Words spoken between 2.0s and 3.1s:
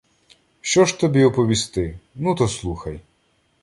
Ну то слухай.